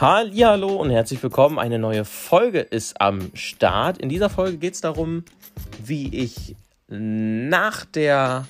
[0.00, 1.58] Hallo und herzlich willkommen.
[1.58, 3.98] Eine neue Folge ist am Start.
[3.98, 5.26] In dieser Folge geht es darum,
[5.84, 6.56] wie ich
[6.88, 8.48] nach der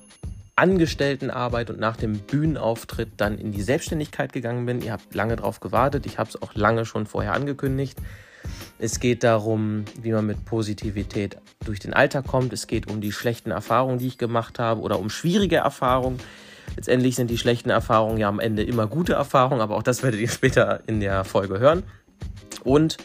[0.55, 4.81] Angestelltenarbeit und nach dem Bühnenauftritt dann in die Selbstständigkeit gegangen bin.
[4.81, 6.07] Ihr habt lange darauf gewartet.
[6.07, 7.99] Ich habe es auch lange schon vorher angekündigt.
[8.79, 12.53] Es geht darum, wie man mit Positivität durch den Alltag kommt.
[12.53, 16.21] Es geht um die schlechten Erfahrungen, die ich gemacht habe oder um schwierige Erfahrungen.
[16.77, 20.21] Letztendlich sind die schlechten Erfahrungen ja am Ende immer gute Erfahrungen, aber auch das werdet
[20.21, 21.83] ihr später in der Folge hören.
[22.65, 22.99] Und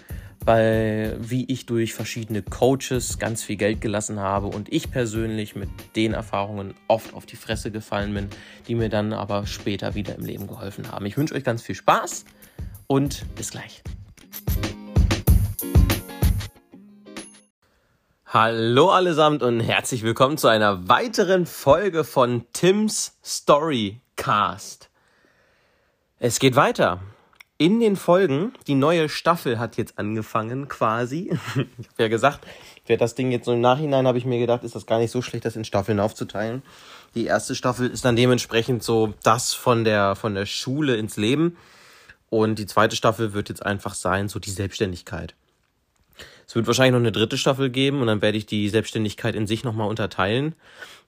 [0.46, 5.70] weil wie ich durch verschiedene Coaches ganz viel Geld gelassen habe und ich persönlich mit
[5.96, 8.28] den Erfahrungen oft auf die Fresse gefallen bin,
[8.68, 11.06] die mir dann aber später wieder im Leben geholfen haben.
[11.08, 12.26] Ich wünsche euch ganz viel Spaß
[12.88, 13.82] und bis gleich.
[18.38, 24.90] Hallo allesamt und herzlich willkommen zu einer weiteren Folge von Tims Storycast.
[26.20, 27.00] Es geht weiter
[27.58, 31.32] in den Folgen, die neue Staffel hat jetzt angefangen, quasi.
[31.56, 32.46] ich habe ja gesagt,
[32.86, 35.12] wer das Ding jetzt so im Nachhinein, habe ich mir gedacht, ist das gar nicht
[35.12, 36.62] so schlecht, das in Staffeln aufzuteilen.
[37.14, 41.56] Die erste Staffel ist dann dementsprechend so das von der, von der Schule ins Leben.
[42.30, 45.36] Und die zweite Staffel wird jetzt einfach sein, so die Selbstständigkeit.
[46.48, 49.48] Es wird wahrscheinlich noch eine dritte Staffel geben und dann werde ich die Selbstständigkeit in
[49.48, 50.56] sich nochmal unterteilen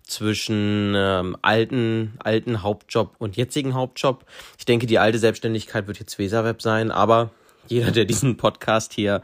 [0.03, 4.25] zwischen ähm, alten, alten Hauptjob und jetzigen Hauptjob.
[4.58, 7.31] Ich denke, die alte Selbstständigkeit wird jetzt Weserweb sein, aber
[7.67, 9.21] jeder, der diesen Podcast hier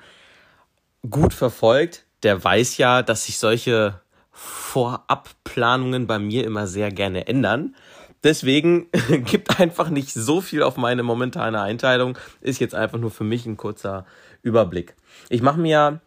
[1.10, 7.76] gut verfolgt, der weiß ja, dass sich solche Vorabplanungen bei mir immer sehr gerne ändern.
[8.24, 8.88] Deswegen
[9.26, 12.18] gibt einfach nicht so viel auf meine momentane Einteilung.
[12.42, 14.06] Ist jetzt einfach nur für mich ein kurzer
[14.44, 14.96] Überblick.
[15.30, 16.02] Ich mache mir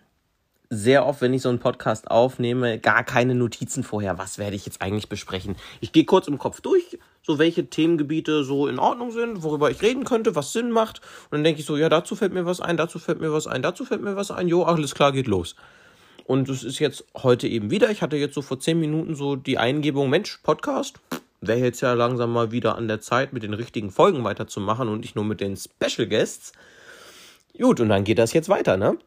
[0.69, 4.19] sehr oft, wenn ich so einen Podcast aufnehme, gar keine Notizen vorher.
[4.19, 5.57] Was werde ich jetzt eigentlich besprechen?
[5.81, 9.83] Ich gehe kurz im Kopf durch, so welche Themengebiete so in Ordnung sind, worüber ich
[9.83, 11.01] reden könnte, was Sinn macht.
[11.25, 13.47] Und dann denke ich so, ja, dazu fällt mir was ein, dazu fällt mir was
[13.47, 14.49] ein, dazu fällt mir was ein.
[14.49, 15.57] Jo, alles klar, geht los.
[16.25, 17.91] Und es ist jetzt heute eben wieder.
[17.91, 20.99] Ich hatte jetzt so vor zehn Minuten so die Eingebung, Mensch, Podcast.
[21.41, 25.01] Wäre jetzt ja langsam mal wieder an der Zeit, mit den richtigen Folgen weiterzumachen und
[25.01, 26.53] nicht nur mit den Special Guests.
[27.59, 28.99] Gut, und dann geht das jetzt weiter, ne?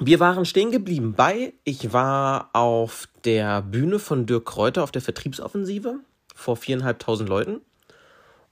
[0.00, 5.02] wir waren stehen geblieben bei, ich war auf der Bühne von Dirk Kräuter auf der
[5.02, 6.00] Vertriebsoffensive
[6.34, 7.60] vor viereinhalbtausend Leuten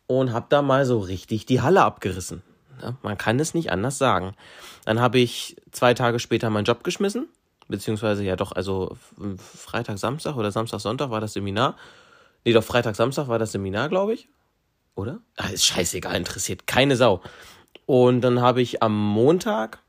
[0.07, 2.43] und habe da mal so richtig die Halle abgerissen.
[2.81, 4.35] Ja, man kann es nicht anders sagen.
[4.85, 7.29] Dann habe ich zwei Tage später meinen Job geschmissen,
[7.69, 8.97] beziehungsweise ja doch, also
[9.37, 11.77] Freitag, Samstag oder Samstag, Sonntag war das Seminar.
[12.45, 14.29] Nee, doch Freitag, Samstag war das Seminar, glaube ich.
[14.95, 15.21] Oder?
[15.37, 17.23] Ah, ist scheißegal, interessiert keine Sau.
[17.87, 19.81] Und dann habe ich am Montag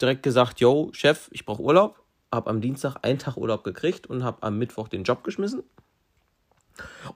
[0.00, 2.00] direkt gesagt, yo, Chef, ich brauche Urlaub.
[2.32, 5.62] Habe am Dienstag einen Tag Urlaub gekriegt und habe am Mittwoch den Job geschmissen.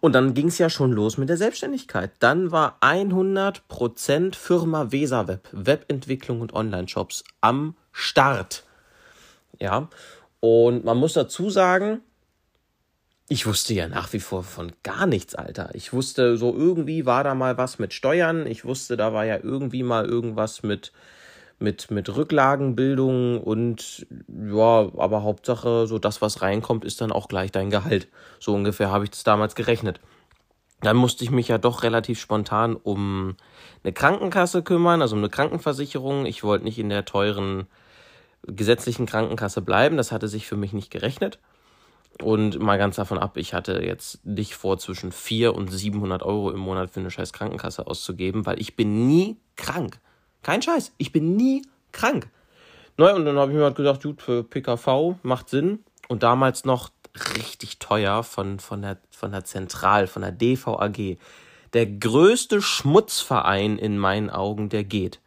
[0.00, 2.12] Und dann ging es ja schon los mit der Selbstständigkeit.
[2.20, 8.64] Dann war 100% Firma Weserweb, Webentwicklung und Online-Shops am Start.
[9.58, 9.88] Ja,
[10.40, 12.02] und man muss dazu sagen,
[13.28, 15.70] ich wusste ja nach wie vor von gar nichts, Alter.
[15.74, 18.46] Ich wusste, so irgendwie war da mal was mit Steuern.
[18.46, 20.92] Ich wusste, da war ja irgendwie mal irgendwas mit
[21.60, 27.50] mit, mit Rücklagenbildung und ja, aber Hauptsache, so das, was reinkommt, ist dann auch gleich
[27.50, 28.08] dein Gehalt.
[28.38, 30.00] So ungefähr habe ich das damals gerechnet.
[30.80, 33.36] Dann musste ich mich ja doch relativ spontan um
[33.82, 36.26] eine Krankenkasse kümmern, also um eine Krankenversicherung.
[36.26, 37.66] Ich wollte nicht in der teuren
[38.46, 39.96] gesetzlichen Krankenkasse bleiben.
[39.96, 41.40] Das hatte sich für mich nicht gerechnet.
[42.22, 46.50] Und mal ganz davon ab, ich hatte jetzt nicht vor, zwischen 400 und 700 Euro
[46.50, 50.00] im Monat für eine scheiß Krankenkasse auszugeben, weil ich bin nie krank.
[50.42, 50.92] Kein Scheiß.
[50.98, 51.62] Ich bin nie
[51.92, 52.28] krank.
[52.96, 55.84] Naja, und dann habe ich mir halt gedacht, gut, für PKV macht Sinn.
[56.08, 56.90] Und damals noch
[57.36, 61.18] richtig teuer von, von, der, von der Zentral, von der DVAG.
[61.74, 65.20] Der größte Schmutzverein in meinen Augen, der geht.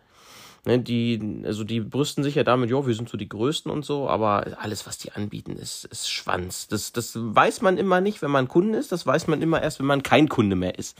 [0.63, 3.83] Ne, die, also die brüsten sich ja damit, ja, wir sind so die Größten und
[3.83, 6.67] so, aber alles, was die anbieten, ist, ist Schwanz.
[6.67, 9.79] Das, das weiß man immer nicht, wenn man Kunde ist, das weiß man immer erst,
[9.79, 10.99] wenn man kein Kunde mehr ist.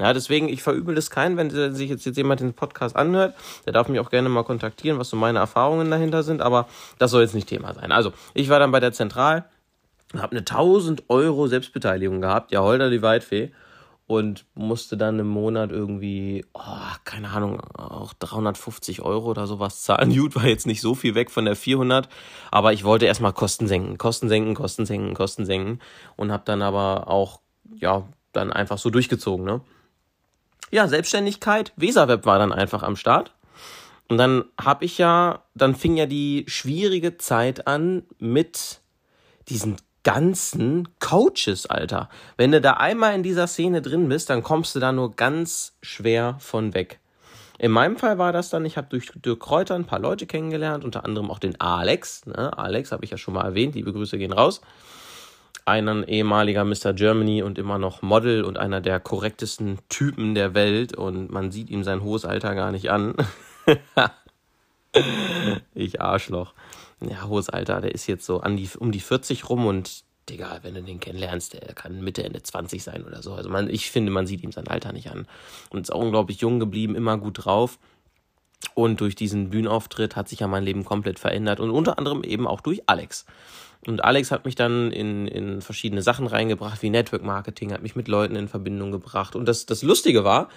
[0.00, 3.72] Ja, deswegen, ich verübel es keinen, wenn sich jetzt, jetzt jemand den Podcast anhört, der
[3.72, 6.66] darf mich auch gerne mal kontaktieren, was so meine Erfahrungen dahinter sind, aber
[6.98, 7.92] das soll jetzt nicht Thema sein.
[7.92, 9.44] Also, ich war dann bei der Zentral,
[10.14, 13.52] habe eine 1000 Euro Selbstbeteiligung gehabt, ja, holder die Weitfee
[14.06, 20.14] und musste dann im Monat irgendwie, oh, keine Ahnung, auch 350 Euro oder sowas zahlen.
[20.16, 22.08] Gut, war jetzt nicht so viel weg von der 400,
[22.50, 25.80] aber ich wollte erstmal Kosten senken, Kosten senken, Kosten senken, Kosten senken
[26.16, 27.40] und habe dann aber auch,
[27.74, 29.60] ja, dann einfach so durchgezogen, ne?
[30.70, 33.32] Ja, Selbstständigkeit, Weserweb war dann einfach am Start.
[34.08, 38.80] Und dann habe ich ja, dann fing ja die schwierige Zeit an mit
[39.48, 39.76] diesen
[40.06, 42.08] ganzen Coaches, Alter.
[42.36, 45.76] Wenn du da einmal in dieser Szene drin bist, dann kommst du da nur ganz
[45.82, 47.00] schwer von weg.
[47.58, 50.84] In meinem Fall war das dann, ich habe durch Dirk Kräuter ein paar Leute kennengelernt,
[50.84, 52.24] unter anderem auch den Alex.
[52.24, 52.56] Ne?
[52.56, 54.60] Alex habe ich ja schon mal erwähnt, liebe Grüße gehen raus.
[55.64, 56.92] Ein ehemaliger Mr.
[56.92, 61.68] Germany und immer noch Model und einer der korrektesten Typen der Welt und man sieht
[61.68, 63.16] ihm sein hohes Alter gar nicht an.
[65.74, 66.54] ich Arschloch.
[67.00, 70.58] Ja, hohes Alter, der ist jetzt so an die, um die 40 rum und Digga,
[70.62, 73.34] wenn du den kennenlernst, der kann Mitte, Ende 20 sein oder so.
[73.34, 75.26] Also man, ich finde, man sieht ihm sein Alter nicht an.
[75.70, 77.78] Und ist auch unglaublich jung geblieben, immer gut drauf.
[78.74, 81.60] Und durch diesen Bühnenauftritt hat sich ja mein Leben komplett verändert.
[81.60, 83.24] Und unter anderem eben auch durch Alex.
[83.86, 87.94] Und Alex hat mich dann in, in verschiedene Sachen reingebracht, wie Network Marketing, hat mich
[87.94, 89.36] mit Leuten in Verbindung gebracht.
[89.36, 90.48] Und das, das Lustige war,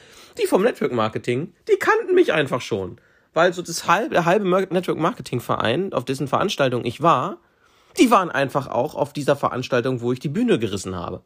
[0.42, 3.00] die vom Network Marketing, die kannten mich einfach schon.
[3.34, 7.38] Weil so das halbe, halbe Network Marketing Verein, auf dessen Veranstaltung ich war,
[7.98, 11.22] die waren einfach auch auf dieser Veranstaltung, wo ich die Bühne gerissen habe.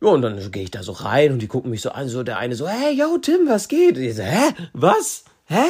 [0.00, 2.22] Ja, und dann gehe ich da so rein und die gucken mich so an, so
[2.22, 3.96] der eine so, hey, yo, Tim, was geht?
[3.96, 4.52] Ich so, hä?
[4.72, 5.24] Was?
[5.46, 5.64] Hä?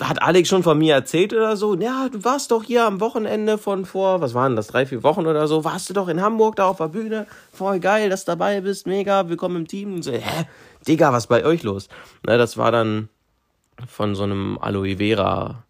[0.00, 1.74] Hat Alex schon von mir erzählt oder so?
[1.76, 5.26] Ja, du warst doch hier am Wochenende von vor, was waren das, drei, vier Wochen
[5.26, 7.26] oder so, warst du doch in Hamburg da auf der Bühne.
[7.52, 9.94] Voll geil, dass du dabei bist, mega, willkommen im Team.
[9.94, 10.46] Und so, hä?
[10.86, 11.88] Digga, was bei euch los?
[12.26, 13.08] Na, das war dann
[13.86, 15.64] von so einem Aloe Vera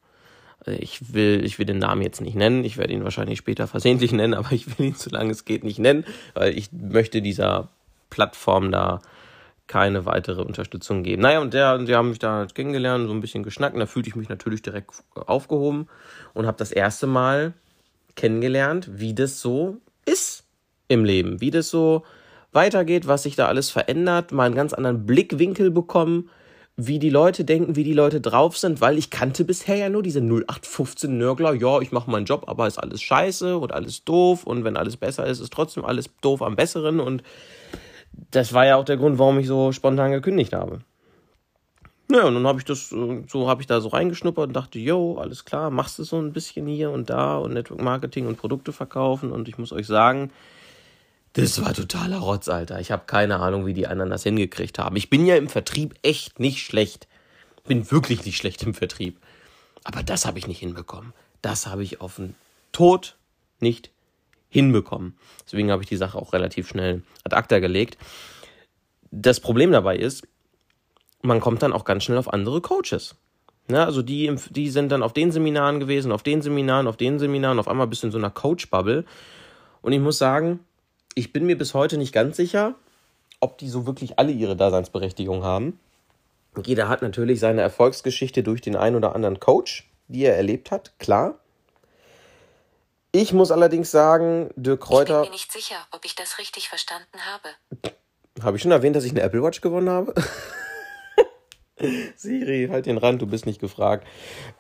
[0.67, 2.65] ich will, ich will den Namen jetzt nicht nennen.
[2.65, 5.79] Ich werde ihn wahrscheinlich später versehentlich nennen, aber ich will ihn, solange es geht, nicht
[5.79, 6.05] nennen,
[6.35, 7.69] weil ich möchte dieser
[8.11, 9.01] Plattform da
[9.67, 11.23] keine weitere Unterstützung geben.
[11.23, 13.75] Naja, und der, die haben mich da kennengelernt, so ein bisschen geschnackt.
[13.75, 15.89] Und da fühlte ich mich natürlich direkt aufgehoben
[16.35, 17.55] und habe das erste Mal
[18.15, 20.45] kennengelernt, wie das so ist
[20.89, 22.05] im Leben, wie das so
[22.53, 26.31] weitergeht, was sich da alles verändert, mal einen ganz anderen Blickwinkel bekommen
[26.77, 30.03] wie die Leute denken, wie die Leute drauf sind, weil ich kannte bisher ja nur
[30.03, 34.45] diese 0815 Nörgler, ja, ich mache meinen Job, aber ist alles scheiße und alles doof
[34.45, 37.23] und wenn alles besser ist, ist trotzdem alles doof am besseren und
[38.31, 40.81] das war ja auch der Grund, warum ich so spontan gekündigt habe.
[42.09, 45.17] Naja, und dann habe ich das, so habe ich da so reingeschnuppert und dachte, yo,
[45.19, 48.73] alles klar, machst du so ein bisschen hier und da und Network Marketing und Produkte
[48.73, 50.31] verkaufen und ich muss euch sagen,
[51.35, 52.81] das war totaler Rotz, Alter.
[52.81, 54.95] Ich habe keine Ahnung, wie die anderen das hingekriegt haben.
[54.95, 57.09] Ich bin ja im Vertrieb echt nicht schlecht.
[57.67, 59.19] Bin wirklich nicht schlecht im Vertrieb.
[59.83, 61.13] Aber das habe ich nicht hinbekommen.
[61.43, 62.35] Das habe ich auf den
[62.73, 63.17] Tod
[63.59, 63.91] nicht
[64.49, 65.17] hinbekommen.
[65.45, 67.99] Deswegen habe ich die Sache auch relativ schnell ad acta gelegt.
[69.11, 70.27] Das Problem dabei ist,
[71.23, 73.17] man kommt dann auch ganz schnell auf andere Coaches.
[73.69, 77.19] Ja, also die, die sind dann auf den Seminaren gewesen, auf den Seminaren, auf den
[77.19, 79.05] Seminaren, auf einmal bist du in so einer Coach-Bubble.
[79.83, 80.61] Und ich muss sagen,
[81.15, 82.75] ich bin mir bis heute nicht ganz sicher,
[83.41, 85.79] ob die so wirklich alle ihre Daseinsberechtigung haben.
[86.65, 90.99] Jeder hat natürlich seine Erfolgsgeschichte durch den einen oder anderen Coach, die er erlebt hat,
[90.99, 91.39] klar.
[93.13, 95.23] Ich muss allerdings sagen, Dirk Kräuter.
[95.23, 97.93] Ich bin mir nicht sicher, ob ich das richtig verstanden habe.
[98.43, 100.15] Habe ich schon erwähnt, dass ich eine Apple Watch gewonnen habe?
[102.17, 104.07] Siri, halt den Rand, du bist nicht gefragt.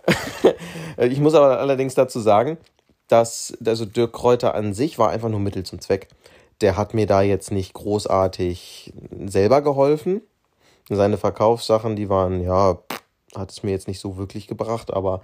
[0.98, 2.58] ich muss aber allerdings dazu sagen,
[3.08, 6.08] dass also Dirk Kräuter an sich war einfach nur Mittel zum Zweck
[6.60, 8.92] der hat mir da jetzt nicht großartig
[9.26, 10.22] selber geholfen.
[10.88, 12.78] Seine Verkaufssachen, die waren, ja,
[13.34, 15.22] hat es mir jetzt nicht so wirklich gebracht, aber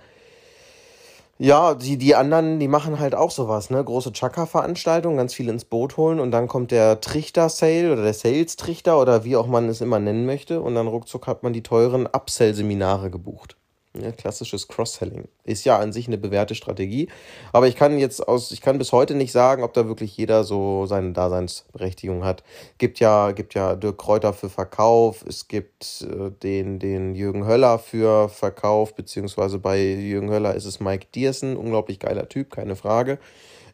[1.39, 3.83] ja, die, die anderen, die machen halt auch sowas, ne?
[3.83, 9.01] Große Chaka-Veranstaltungen, ganz viel ins Boot holen und dann kommt der Trichter-Sale oder der Sales-Trichter
[9.01, 12.07] oder wie auch man es immer nennen möchte und dann ruckzuck hat man die teuren
[12.07, 13.57] Upsell-Seminare gebucht.
[13.99, 15.27] Ja, klassisches Cross-Selling.
[15.43, 17.09] Ist ja an sich eine bewährte Strategie.
[17.53, 20.45] Aber ich kann jetzt aus, ich kann bis heute nicht sagen, ob da wirklich jeder
[20.45, 22.45] so seine Daseinsberechtigung hat.
[22.79, 27.81] Gibt ja, gibt ja Dirk Kräuter für Verkauf, es gibt äh, den, den Jürgen Höller
[27.81, 33.19] für Verkauf, beziehungsweise bei Jürgen Höller ist es Mike Diersen, unglaublich geiler Typ, keine Frage.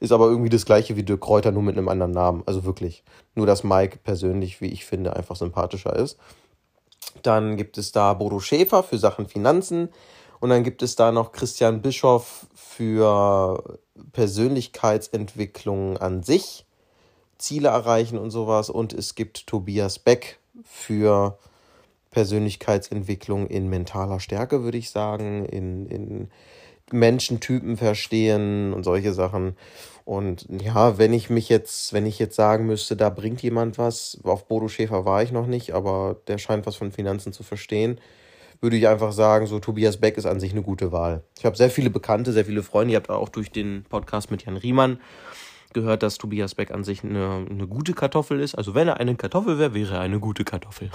[0.00, 2.42] Ist aber irgendwie das gleiche wie Dirk Kräuter, nur mit einem anderen Namen.
[2.46, 3.04] Also wirklich.
[3.34, 6.18] Nur, dass Mike persönlich, wie ich finde, einfach sympathischer ist.
[7.22, 9.88] Dann gibt es da Bodo Schäfer für Sachen Finanzen.
[10.40, 13.78] Und dann gibt es da noch Christian Bischoff für
[14.12, 16.66] Persönlichkeitsentwicklung an sich,
[17.38, 18.70] Ziele erreichen und sowas.
[18.70, 21.38] Und es gibt Tobias Beck für
[22.10, 26.30] Persönlichkeitsentwicklung in mentaler Stärke, würde ich sagen, in, in
[26.92, 29.56] Menschentypen verstehen und solche Sachen.
[30.04, 34.18] Und ja, wenn ich mich jetzt, wenn ich jetzt sagen müsste, da bringt jemand was,
[34.22, 37.98] auf Bodo Schäfer war ich noch nicht, aber der scheint was von Finanzen zu verstehen,
[38.60, 41.24] würde ich einfach sagen, so Tobias Beck ist an sich eine gute Wahl.
[41.38, 42.92] Ich habe sehr viele Bekannte, sehr viele Freunde.
[42.92, 45.00] Ihr habt auch durch den Podcast mit Jan Riemann
[45.72, 48.54] gehört, dass Tobias Beck an sich eine, eine gute Kartoffel ist.
[48.54, 50.90] Also wenn er eine Kartoffel wäre, wäre er eine gute Kartoffel.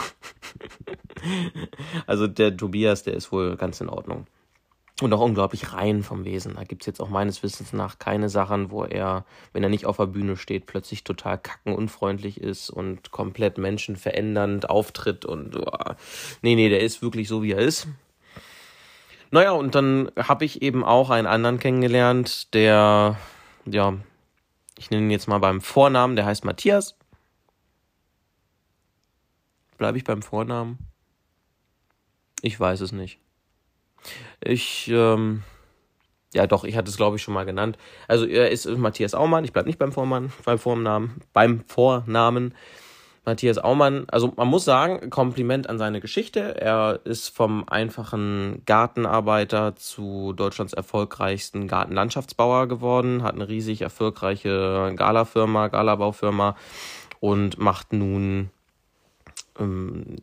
[2.07, 4.25] also der Tobias, der ist wohl ganz in Ordnung.
[5.03, 6.55] Und auch unglaublich rein vom Wesen.
[6.55, 9.85] Da gibt es jetzt auch meines Wissens nach keine Sachen, wo er, wenn er nicht
[9.85, 15.93] auf der Bühne steht, plötzlich total kackenunfreundlich ist und komplett menschenverändernd auftritt und oh,
[16.41, 17.87] nee, nee, der ist wirklich so, wie er ist.
[19.31, 23.17] Naja, und dann habe ich eben auch einen anderen kennengelernt, der,
[23.65, 23.93] ja,
[24.77, 26.97] ich nenne ihn jetzt mal beim Vornamen, der heißt Matthias.
[29.77, 30.79] Bleibe ich beim Vornamen?
[32.41, 33.19] Ich weiß es nicht.
[34.43, 35.43] Ich, ähm,
[36.33, 37.77] ja doch, ich hatte es glaube ich schon mal genannt.
[38.07, 42.53] Also er ist Matthias Aumann, ich bleibe nicht beim Vormann, beim Vornamen, beim Vornamen.
[43.23, 46.59] Matthias Aumann, also man muss sagen, Kompliment an seine Geschichte.
[46.59, 55.67] Er ist vom einfachen Gartenarbeiter zu Deutschlands erfolgreichsten Gartenlandschaftsbauer geworden, hat eine riesig erfolgreiche Galafirma,
[55.67, 56.55] Galabaufirma
[57.19, 58.49] und macht nun
[59.59, 60.17] ähm,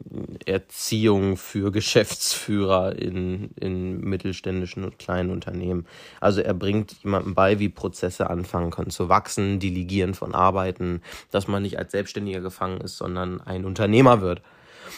[0.47, 5.87] Erziehung für Geschäftsführer in, in mittelständischen und kleinen Unternehmen.
[6.21, 11.49] Also er bringt jemandem bei, wie Prozesse anfangen können zu wachsen, delegieren von Arbeiten, dass
[11.49, 14.43] man nicht als Selbstständiger gefangen ist, sondern ein Unternehmer wird.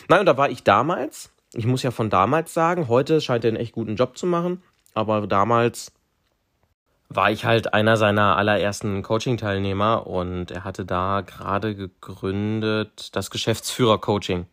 [0.08, 3.48] Nein, und da war ich damals, ich muss ja von damals sagen, heute scheint er
[3.48, 4.62] einen echt guten Job zu machen,
[4.94, 5.92] aber damals
[7.12, 14.46] war ich halt einer seiner allerersten Coaching-Teilnehmer und er hatte da gerade gegründet das Geschäftsführer-Coaching.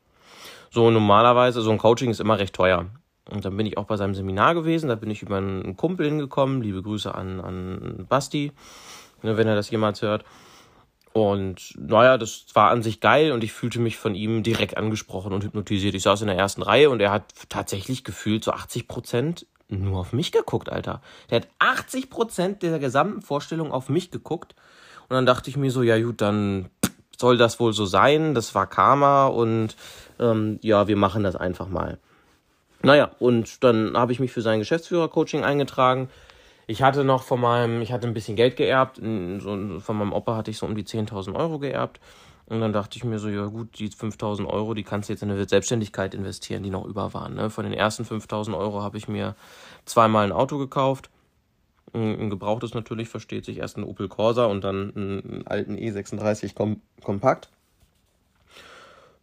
[0.71, 2.87] So normalerweise, so ein Coaching ist immer recht teuer.
[3.29, 6.07] Und dann bin ich auch bei seinem Seminar gewesen, da bin ich über einen Kumpel
[6.07, 8.51] hingekommen, liebe Grüße an, an Basti,
[9.21, 10.25] ne, wenn er das jemals hört.
[11.13, 15.31] Und naja, das war an sich geil und ich fühlte mich von ihm direkt angesprochen
[15.31, 15.93] und hypnotisiert.
[15.93, 19.99] Ich saß in der ersten Reihe und er hat tatsächlich gefühlt so 80 Prozent nur
[19.99, 21.01] auf mich geguckt, Alter.
[21.29, 24.55] Der hat 80 Prozent der gesamten Vorstellung auf mich geguckt.
[25.09, 26.69] Und dann dachte ich mir so, ja gut, dann
[27.17, 28.33] soll das wohl so sein.
[28.33, 29.75] Das war Karma und
[30.19, 31.97] ähm, ja, wir machen das einfach mal.
[32.83, 36.09] Naja, und dann habe ich mich für sein Geschäftsführer-Coaching eingetragen.
[36.67, 38.97] Ich hatte noch von meinem, ich hatte ein bisschen Geld geerbt.
[38.97, 41.99] So, von meinem Opa hatte ich so um die 10.000 Euro geerbt.
[42.49, 45.21] Und dann dachte ich mir so, ja gut, die 5000 Euro, die kannst du jetzt
[45.21, 47.35] in eine Selbstständigkeit investieren, die noch über waren.
[47.35, 47.49] Ne?
[47.49, 49.35] Von den ersten 5000 Euro habe ich mir
[49.85, 51.09] zweimal ein Auto gekauft.
[51.93, 53.57] Ein gebrauchtes natürlich, versteht sich.
[53.57, 57.49] Erst ein Opel Corsa und dann einen alten E36 Kom Kompakt.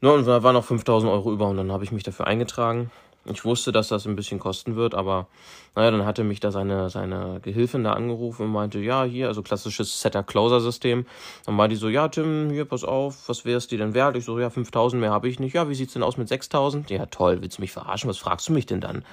[0.02, 2.90] Ja, und da waren noch 5000 Euro über und dann habe ich mich dafür eingetragen.
[3.26, 5.28] Ich wusste, dass das ein bisschen kosten wird, aber
[5.74, 9.42] naja, dann hatte mich da seine, seine Gehilfin da angerufen und meinte, ja, hier, also
[9.42, 11.06] klassisches Setter-Closer-System.
[11.46, 14.16] Dann war die so, ja, Tim, hier, pass auf, was wär's dir denn wert?
[14.16, 15.54] Ich so, ja, 5000 mehr habe ich nicht.
[15.54, 16.90] Ja, wie sieht's denn aus mit 6000?
[16.90, 18.10] Ja, toll, willst du mich verarschen?
[18.10, 19.04] Was fragst du mich denn dann?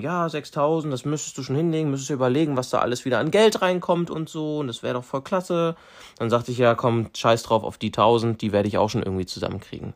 [0.00, 3.30] Ja, 6000, das müsstest du schon hinlegen, müsstest du überlegen, was da alles wieder an
[3.30, 5.76] Geld reinkommt und so, und das wäre doch voll klasse.
[6.18, 9.02] Dann sagte ich, ja, komm, scheiß drauf auf die 1000, die werde ich auch schon
[9.02, 9.92] irgendwie zusammenkriegen.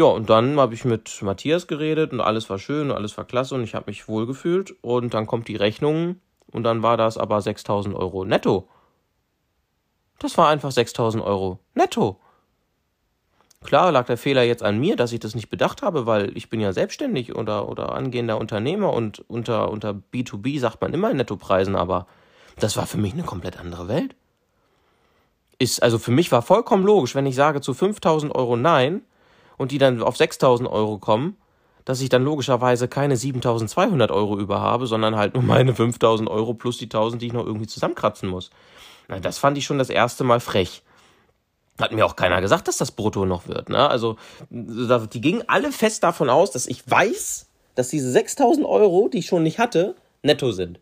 [0.00, 3.26] Ja, und dann habe ich mit Matthias geredet und alles war schön und alles war
[3.26, 4.74] klasse und ich habe mich wohl gefühlt.
[4.80, 6.16] Und dann kommt die Rechnung
[6.50, 8.66] und dann war das aber 6000 Euro netto.
[10.18, 12.18] Das war einfach 6000 Euro netto.
[13.62, 16.48] Klar lag der Fehler jetzt an mir, dass ich das nicht bedacht habe, weil ich
[16.48, 21.76] bin ja selbstständig oder, oder angehender Unternehmer und unter, unter B2B sagt man immer Nettopreisen,
[21.76, 22.06] aber
[22.58, 24.16] das war für mich eine komplett andere Welt.
[25.58, 29.02] Ist, also für mich war vollkommen logisch, wenn ich sage zu 5000 Euro nein,
[29.60, 31.36] und die dann auf 6000 Euro kommen,
[31.84, 36.54] dass ich dann logischerweise keine 7200 Euro über habe, sondern halt nur meine 5000 Euro
[36.54, 38.48] plus die 1000, die ich noch irgendwie zusammenkratzen muss.
[39.08, 40.82] Na, das fand ich schon das erste Mal frech.
[41.78, 43.68] Hat mir auch keiner gesagt, dass das brutto noch wird.
[43.68, 43.86] Ne?
[43.86, 44.16] Also,
[44.48, 49.26] die gingen alle fest davon aus, dass ich weiß, dass diese 6000 Euro, die ich
[49.26, 50.80] schon nicht hatte, netto sind.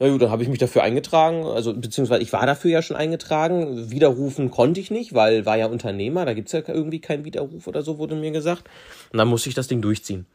[0.00, 2.96] Na gut, dann habe ich mich dafür eingetragen, also beziehungsweise ich war dafür ja schon
[2.96, 3.90] eingetragen.
[3.90, 7.82] Widerrufen konnte ich nicht, weil war ja Unternehmer, da gibt's ja irgendwie keinen Widerruf oder
[7.82, 8.64] so, wurde mir gesagt.
[9.12, 10.26] Und dann musste ich das Ding durchziehen.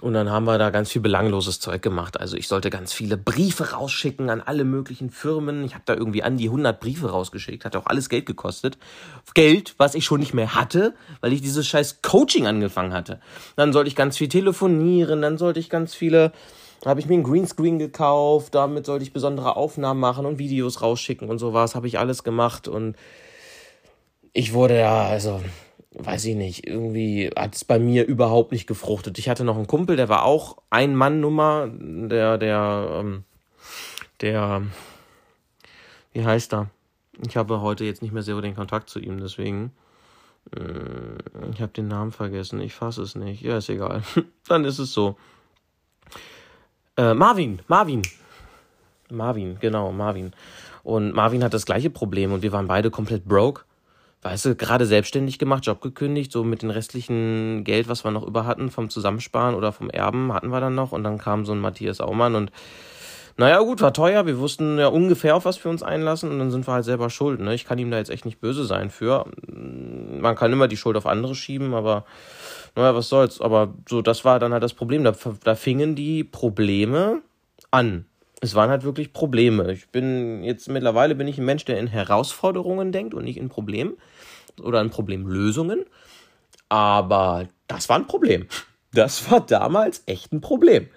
[0.00, 2.20] Und dann haben wir da ganz viel belangloses Zeug gemacht.
[2.20, 5.64] Also ich sollte ganz viele Briefe rausschicken an alle möglichen Firmen.
[5.64, 7.64] Ich habe da irgendwie an die 100 Briefe rausgeschickt.
[7.64, 8.78] Hat auch alles Geld gekostet.
[9.34, 13.18] Geld, was ich schon nicht mehr hatte, weil ich dieses scheiß Coaching angefangen hatte.
[13.56, 15.20] Dann sollte ich ganz viel telefonieren.
[15.20, 16.30] Dann sollte ich ganz viele
[16.80, 20.80] da habe ich mir einen Greenscreen gekauft, damit sollte ich besondere Aufnahmen machen und Videos
[20.80, 22.96] rausschicken und sowas, habe ich alles gemacht und
[24.32, 25.42] ich wurde ja, also,
[25.92, 29.18] weiß ich nicht, irgendwie hat es bei mir überhaupt nicht gefruchtet.
[29.18, 33.24] Ich hatte noch einen Kumpel, der war auch ein Mann-Nummer, der, der, ähm,
[34.20, 34.62] der,
[36.12, 36.70] wie heißt er?
[37.26, 39.72] Ich habe heute jetzt nicht mehr sehr den Kontakt zu ihm, deswegen.
[40.54, 43.42] Äh, ich habe den Namen vergessen, ich fasse es nicht.
[43.42, 44.02] Ja, ist egal.
[44.48, 45.16] Dann ist es so.
[46.98, 48.02] Äh, Marvin, Marvin.
[49.08, 50.32] Marvin, genau, Marvin.
[50.82, 53.62] Und Marvin hat das gleiche Problem und wir waren beide komplett broke.
[54.22, 58.26] weißt du, gerade selbstständig gemacht, Job gekündigt, so mit dem restlichen Geld, was wir noch
[58.26, 60.90] über hatten, vom Zusammensparen oder vom Erben hatten wir dann noch.
[60.90, 62.50] Und dann kam so ein Matthias Aumann und
[63.36, 64.26] naja, gut, war teuer.
[64.26, 67.08] Wir wussten ja ungefähr, auf was wir uns einlassen und dann sind wir halt selber
[67.10, 67.38] schuld.
[67.38, 67.54] Ne?
[67.54, 69.26] Ich kann ihm da jetzt echt nicht böse sein für.
[69.46, 72.04] Man kann immer die Schuld auf andere schieben, aber
[72.74, 73.40] naja, was soll's.
[73.40, 75.04] Aber so, das war dann halt das Problem.
[75.04, 77.22] Da, da fingen die Probleme
[77.70, 78.06] an.
[78.40, 79.72] Es waren halt wirklich Probleme.
[79.72, 83.48] Ich bin jetzt mittlerweile bin ich ein Mensch, der in Herausforderungen denkt und nicht in
[83.48, 83.96] Problemen
[84.62, 85.84] oder in Problemlösungen.
[86.68, 88.46] Aber das war ein Problem.
[88.92, 90.88] Das war damals echt ein Problem.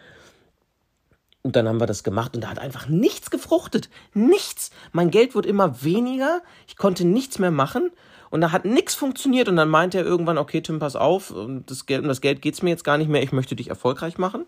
[1.44, 3.90] Und dann haben wir das gemacht und da hat einfach nichts gefruchtet.
[4.14, 4.70] Nichts.
[4.92, 6.42] Mein Geld wurde immer weniger.
[6.68, 7.92] Ich konnte nichts mehr machen.
[8.32, 9.48] Und da hat nichts funktioniert.
[9.48, 11.34] Und dann meinte er irgendwann, okay, Tim, pass auf.
[11.68, 13.22] Das Geld, um das Geld geht's mir jetzt gar nicht mehr.
[13.22, 14.46] Ich möchte dich erfolgreich machen.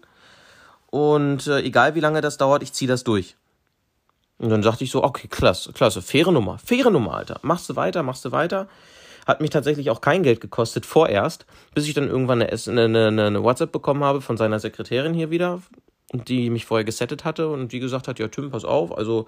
[0.88, 3.36] Und äh, egal wie lange das dauert, ich ziehe das durch.
[4.40, 7.40] Und dann sagte ich so, okay, klasse, klasse, faire Nummer, faire Nummer, Alter.
[7.44, 8.68] Machst du weiter, machst du weiter.
[9.28, 13.44] Hat mich tatsächlich auch kein Geld gekostet, vorerst, bis ich dann irgendwann eine, eine, eine
[13.44, 15.62] WhatsApp bekommen habe von seiner Sekretärin hier wieder,
[16.14, 19.28] die mich vorher gesettet hatte und die gesagt hat, ja Tim, pass auf, also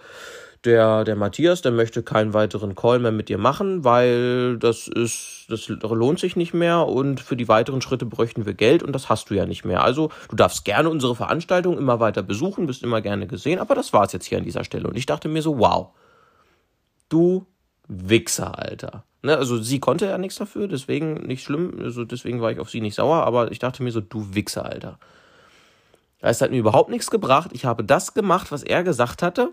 [0.64, 5.46] der, der Matthias, der möchte keinen weiteren Call mehr mit dir machen, weil das ist,
[5.50, 9.10] das lohnt sich nicht mehr und für die weiteren Schritte bräuchten wir Geld und das
[9.10, 9.84] hast du ja nicht mehr.
[9.84, 13.94] Also du darfst gerne unsere Veranstaltung immer weiter besuchen, bist immer gerne gesehen, aber das
[13.94, 14.88] war's jetzt hier an dieser Stelle.
[14.88, 15.90] Und ich dachte mir so, wow,
[17.10, 17.46] du
[17.88, 19.04] Wichser, Alter.
[19.22, 22.70] Ne, also sie konnte ja nichts dafür, deswegen nicht schlimm, also deswegen war ich auf
[22.70, 25.00] sie nicht sauer, aber ich dachte mir so, du Wichser, Alter.
[26.20, 27.52] Es hat mir überhaupt nichts gebracht.
[27.54, 29.52] Ich habe das gemacht, was er gesagt hatte.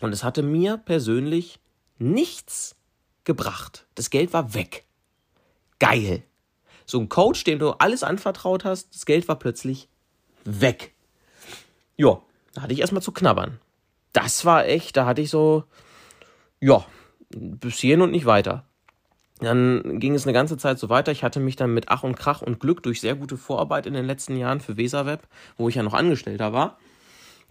[0.00, 1.60] Und es hatte mir persönlich
[1.98, 2.76] nichts
[3.24, 3.86] gebracht.
[3.94, 4.84] Das Geld war weg.
[5.78, 6.22] Geil.
[6.86, 9.88] So ein Coach, dem du alles anvertraut hast, das Geld war plötzlich
[10.44, 10.94] weg.
[11.96, 12.20] Ja,
[12.52, 13.58] da hatte ich erstmal zu knabbern.
[14.12, 15.64] Das war echt, da hatte ich so,
[16.60, 16.84] ja,
[17.30, 18.64] bis hierhin und nicht weiter.
[19.40, 21.10] Dann ging es eine ganze Zeit so weiter.
[21.10, 23.94] Ich hatte mich dann mit Ach und Krach und Glück durch sehr gute Vorarbeit in
[23.94, 25.20] den letzten Jahren für Weserweb,
[25.56, 26.78] wo ich ja noch Angestellter war.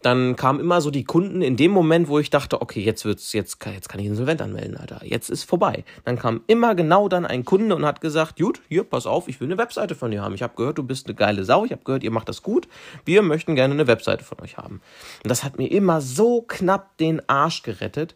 [0.03, 3.31] Dann kamen immer so die Kunden in dem Moment, wo ich dachte, okay, jetzt wird's,
[3.31, 4.99] jetzt, jetzt kann ich Insolvent anmelden, Alter.
[5.03, 5.85] Jetzt ist vorbei.
[6.03, 9.39] Dann kam immer genau dann ein Kunde und hat gesagt, gut, hier, pass auf, ich
[9.39, 10.35] will eine Webseite von dir haben.
[10.35, 11.63] Ich habe gehört, du bist eine geile Sau.
[11.63, 12.67] Ich habe gehört, ihr macht das gut.
[13.05, 14.81] Wir möchten gerne eine Webseite von euch haben.
[15.23, 18.15] Und das hat mir immer so knapp den Arsch gerettet.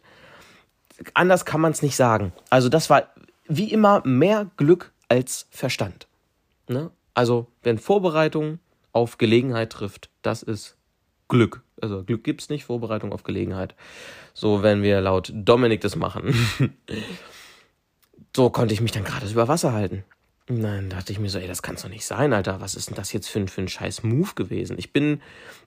[1.14, 2.32] Anders kann man es nicht sagen.
[2.50, 3.04] Also das war
[3.48, 6.06] wie immer mehr Glück als Verstand.
[6.68, 6.90] Ne?
[7.14, 8.58] Also, wenn Vorbereitung
[8.92, 10.76] auf Gelegenheit trifft, das ist
[11.28, 11.62] Glück.
[11.80, 13.74] Also Glück gibt's nicht, Vorbereitung auf Gelegenheit.
[14.34, 16.34] So, wenn wir laut Dominik das machen.
[18.36, 20.04] so konnte ich mich dann gerade über Wasser halten.
[20.50, 22.62] Nein, dachte ich mir so, ey, das kann's doch nicht sein, Alter.
[22.62, 24.76] Was ist denn das jetzt für ein, für ein scheiß Move gewesen?
[24.78, 25.20] Ich bin,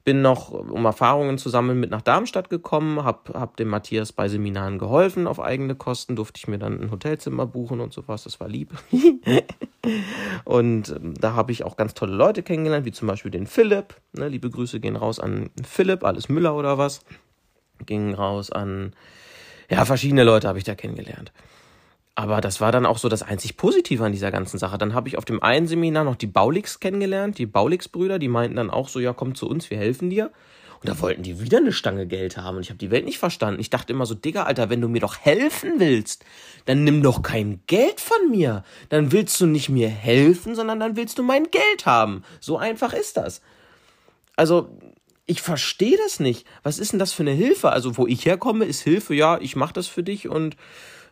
[0.04, 4.28] bin noch, um Erfahrungen zu sammeln, mit nach Darmstadt gekommen, hab, hab dem Matthias bei
[4.28, 8.40] Seminaren geholfen auf eigene Kosten, durfte ich mir dann ein Hotelzimmer buchen und sowas, das
[8.40, 8.74] war lieb.
[10.46, 13.96] und ähm, da habe ich auch ganz tolle Leute kennengelernt, wie zum Beispiel den Philipp.
[14.14, 17.02] Ne, liebe Grüße gehen raus an Philipp, alles Müller oder was.
[17.86, 18.94] Gingen raus an,
[19.70, 21.32] ja, verschiedene Leute habe ich da kennengelernt.
[22.16, 24.78] Aber das war dann auch so das einzig Positive an dieser ganzen Sache.
[24.78, 28.58] Dann habe ich auf dem einen Seminar noch die Baulix kennengelernt, die Baulix-Brüder, die meinten
[28.58, 30.32] dann auch so, ja, komm zu uns, wir helfen dir.
[30.82, 32.58] Und da wollten die wieder eine Stange Geld haben.
[32.58, 33.62] Und ich habe die Welt nicht verstanden.
[33.62, 36.26] Ich dachte immer so, Digga, Alter, wenn du mir doch helfen willst,
[36.66, 38.64] dann nimm doch kein Geld von mir.
[38.90, 42.24] Dann willst du nicht mir helfen, sondern dann willst du mein Geld haben.
[42.40, 43.42] So einfach ist das.
[44.36, 44.70] Also,
[45.28, 46.48] ich verstehe das nicht.
[46.64, 47.72] Was ist denn das für eine Hilfe?
[47.72, 50.58] Also, wo ich herkomme, ist Hilfe, ja, ich mache das für dich und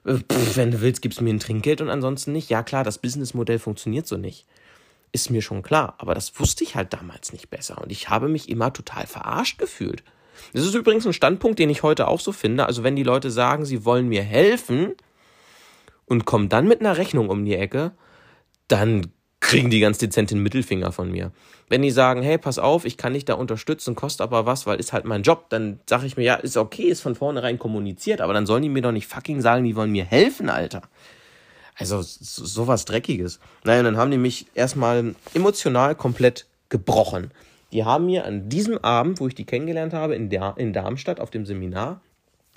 [0.06, 2.50] pff, wenn du willst, gibst du mir ein Trinkgeld und ansonsten nicht.
[2.50, 4.46] Ja, klar, das Businessmodell funktioniert so nicht.
[5.12, 5.96] Ist mir schon klar.
[5.98, 7.82] Aber das wusste ich halt damals nicht besser.
[7.82, 10.04] Und ich habe mich immer total verarscht gefühlt.
[10.54, 12.66] Das ist übrigens ein Standpunkt, den ich heute auch so finde.
[12.66, 14.94] Also, wenn die Leute sagen, sie wollen mir helfen
[16.06, 17.92] und kommen dann mit einer Rechnung um die Ecke,
[18.68, 19.12] dann
[19.50, 21.32] kriegen die ganz dezent den Mittelfinger von mir.
[21.68, 24.80] Wenn die sagen, hey, pass auf, ich kann dich da unterstützen, kostet aber was, weil
[24.80, 28.22] ist halt mein Job, dann sage ich mir, ja, ist okay, ist von vornherein kommuniziert,
[28.22, 30.84] aber dann sollen die mir doch nicht fucking sagen, die wollen mir helfen, Alter.
[31.76, 33.40] Also sowas Dreckiges.
[33.64, 37.32] Naja, dann haben die mich erstmal emotional komplett gebrochen.
[37.72, 41.20] Die haben mir an diesem Abend, wo ich die kennengelernt habe, in, der, in Darmstadt
[41.20, 42.02] auf dem Seminar,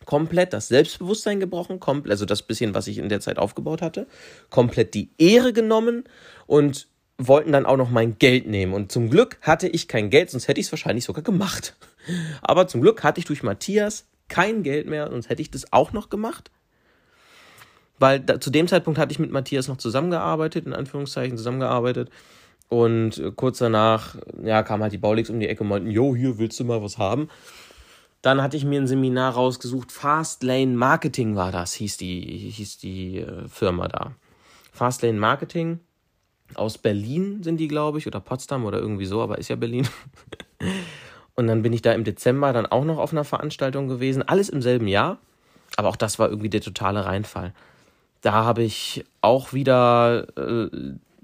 [0.04, 4.06] komplett das Selbstbewusstsein gebrochen, komplett, also das bisschen, was ich in der Zeit aufgebaut hatte,
[4.50, 6.04] komplett die Ehre genommen
[6.46, 6.88] und
[7.18, 8.72] wollten dann auch noch mein Geld nehmen.
[8.72, 11.76] Und zum Glück hatte ich kein Geld, sonst hätte ich es wahrscheinlich sogar gemacht.
[12.42, 15.92] Aber zum Glück hatte ich durch Matthias kein Geld mehr, sonst hätte ich das auch
[15.92, 16.50] noch gemacht.
[17.98, 22.10] Weil da, zu dem Zeitpunkt hatte ich mit Matthias noch zusammengearbeitet, in Anführungszeichen zusammengearbeitet.
[22.68, 26.38] Und kurz danach, ja, kam halt die Baulix um die Ecke und meinten, jo, hier
[26.38, 27.28] willst du mal was haben.
[28.22, 29.90] Dann hatte ich mir ein Seminar rausgesucht.
[29.90, 34.12] Fastlane Marketing war das, hieß die, hieß die äh, Firma da.
[34.72, 35.80] Fastlane Marketing.
[36.54, 39.88] Aus Berlin sind die, glaube ich, oder Potsdam oder irgendwie so, aber ist ja Berlin.
[41.34, 44.22] Und dann bin ich da im Dezember dann auch noch auf einer Veranstaltung gewesen.
[44.22, 45.18] Alles im selben Jahr.
[45.76, 47.54] Aber auch das war irgendwie der totale Reinfall.
[48.20, 50.68] Da habe ich auch wieder äh,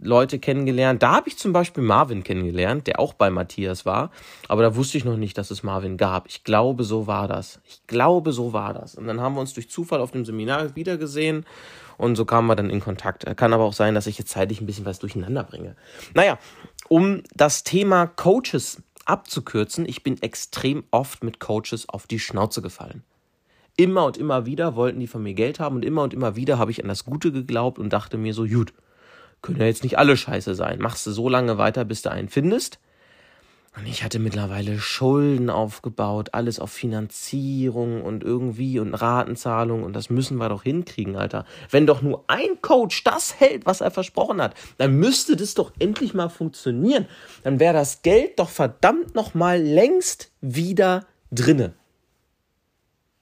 [0.01, 1.03] Leute kennengelernt.
[1.03, 4.11] Da habe ich zum Beispiel Marvin kennengelernt, der auch bei Matthias war.
[4.47, 6.29] Aber da wusste ich noch nicht, dass es Marvin gab.
[6.29, 7.61] Ich glaube, so war das.
[7.65, 8.95] Ich glaube, so war das.
[8.95, 11.45] Und dann haben wir uns durch Zufall auf dem Seminar wiedergesehen
[11.99, 13.25] und so kamen wir dann in Kontakt.
[13.37, 15.77] Kann aber auch sein, dass ich jetzt zeitlich ein bisschen was durcheinander bringe.
[16.15, 16.39] Naja,
[16.89, 23.03] um das Thema Coaches abzukürzen, ich bin extrem oft mit Coaches auf die Schnauze gefallen.
[23.77, 26.59] Immer und immer wieder wollten die von mir Geld haben und immer und immer wieder
[26.59, 28.73] habe ich an das Gute geglaubt und dachte mir so, gut,
[29.43, 30.81] können ja jetzt nicht alle scheiße sein.
[30.81, 32.79] Machst du so lange weiter, bis du einen findest.
[33.79, 40.11] Und ich hatte mittlerweile Schulden aufgebaut, alles auf Finanzierung und irgendwie und Ratenzahlung und das
[40.11, 41.45] müssen wir doch hinkriegen, Alter.
[41.71, 45.73] Wenn doch nur ein Coach das hält, was er versprochen hat, dann müsste das doch
[45.79, 47.07] endlich mal funktionieren.
[47.45, 51.75] Dann wäre das Geld doch verdammt noch mal längst wieder drinne.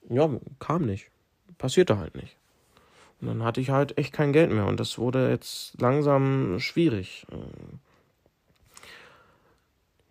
[0.08, 1.10] Ja, kam nicht.
[1.58, 2.36] Passierte halt nicht.
[3.20, 7.26] Und dann hatte ich halt echt kein Geld mehr und das wurde jetzt langsam schwierig.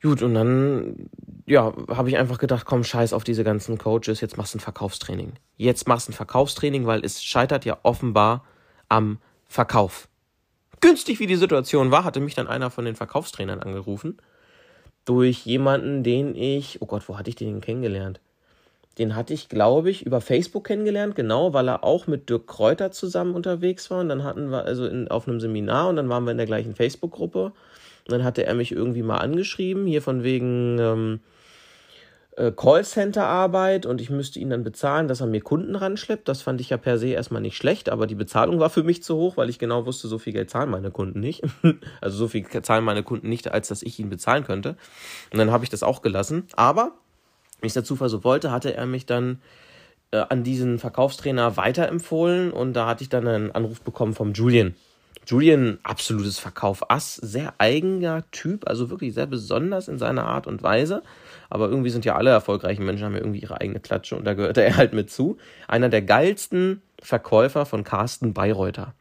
[0.01, 1.09] Gut, und dann,
[1.45, 4.61] ja, habe ich einfach gedacht, komm, scheiß auf diese ganzen Coaches, jetzt machst du ein
[4.61, 5.33] Verkaufstraining.
[5.57, 8.43] Jetzt machst du ein Verkaufstraining, weil es scheitert ja offenbar
[8.87, 10.07] am Verkauf.
[10.81, 14.17] Günstig wie die Situation war, hatte mich dann einer von den Verkaufstrainern angerufen.
[15.05, 18.19] Durch jemanden, den ich, oh Gott, wo hatte ich den kennengelernt?
[18.97, 22.91] Den hatte ich, glaube ich, über Facebook kennengelernt, genau, weil er auch mit Dirk Kräuter
[22.91, 23.99] zusammen unterwegs war.
[23.99, 26.45] Und dann hatten wir also in, auf einem Seminar und dann waren wir in der
[26.45, 27.45] gleichen Facebook-Gruppe.
[27.45, 31.19] Und dann hatte er mich irgendwie mal angeschrieben, hier von wegen ähm,
[32.37, 36.27] äh, Callcenter-Arbeit und ich müsste ihn dann bezahlen, dass er mir Kunden ranschleppt.
[36.27, 39.03] Das fand ich ja per se erstmal nicht schlecht, aber die Bezahlung war für mich
[39.03, 41.43] zu hoch, weil ich genau wusste, so viel Geld zahlen meine Kunden nicht.
[42.01, 44.75] also so viel zahlen meine Kunden nicht, als dass ich ihn bezahlen könnte.
[45.31, 46.47] Und dann habe ich das auch gelassen.
[46.55, 46.93] Aber
[47.59, 49.39] wenn es der Zufall so wollte, hatte er mich dann
[50.11, 54.75] äh, an diesen Verkaufstrainer weiterempfohlen und da hatte ich dann einen Anruf bekommen vom Julian.
[55.27, 61.01] Julian, absolutes Verkauf-Ass, sehr eigener Typ, also wirklich sehr besonders in seiner Art und Weise.
[61.49, 64.33] Aber irgendwie sind ja alle erfolgreichen Menschen, haben ja irgendwie ihre eigene Klatsche und da
[64.33, 65.37] gehört er halt mit zu.
[65.67, 68.93] Einer der geilsten Verkäufer von Carsten Bayreuther.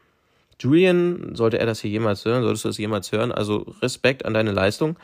[0.59, 4.35] Julian, sollte er das hier jemals hören, solltest du das jemals hören, also Respekt an
[4.35, 4.97] deine Leistung.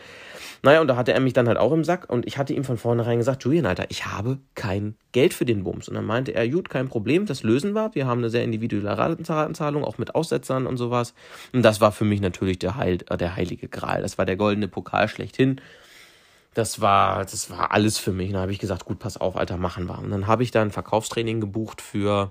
[0.63, 2.65] Naja, und da hatte er mich dann halt auch im Sack und ich hatte ihm
[2.65, 5.89] von vornherein gesagt, Julian, Alter, ich habe kein Geld für den Bums.
[5.89, 7.95] Und dann meinte er, gut, kein Problem, das lösen wir.
[7.95, 11.15] Wir haben eine sehr individuelle Ratenzahlung, auch mit Aussetzern und sowas.
[11.55, 14.03] Und das war für mich natürlich der, Heil, äh, der heilige Gral.
[14.03, 15.63] Das war der goldene Pokal schlechthin.
[16.53, 18.29] Das war, das war alles für mich.
[18.29, 19.99] Und dann habe ich gesagt, gut, pass auf, Alter, machen wir.
[19.99, 22.31] Und dann habe ich da ein Verkaufstraining gebucht für,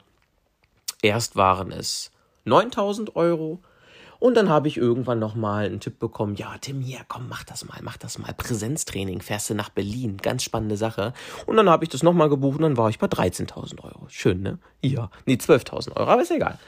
[1.01, 2.11] erst waren es
[2.45, 3.59] 9000 Euro,
[4.19, 7.65] und dann habe ich irgendwann nochmal einen Tipp bekommen, ja, Tim, hier, komm, mach das
[7.65, 8.33] mal, mach das mal.
[8.33, 11.13] Präsenztraining, fährst du nach Berlin, ganz spannende Sache.
[11.45, 14.05] Und dann habe ich das nochmal gebucht und dann war ich bei 13.000 Euro.
[14.09, 14.59] Schön, ne?
[14.81, 16.59] Ja, nee, 12.000 Euro, aber ist egal.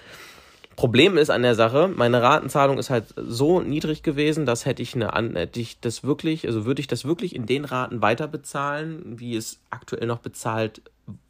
[0.78, 4.96] Problem ist an der Sache, meine Ratenzahlung ist halt so niedrig gewesen, dass hätte ich
[4.96, 9.04] eine, hätte ich das wirklich, also würde ich das wirklich in den Raten weiter bezahlen,
[9.20, 10.82] wie es aktuell noch bezahlt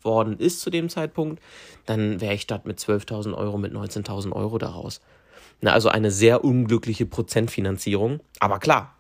[0.04, 1.42] worden ist zu dem Zeitpunkt,
[1.86, 5.02] dann wäre ich statt mit 12.000 Euro mit 19.000 Euro daraus.
[5.62, 8.19] Na, also eine sehr unglückliche Prozentfinanzierung.
[8.39, 8.95] Aber klar,